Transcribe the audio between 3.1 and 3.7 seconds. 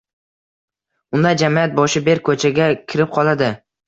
qoladi.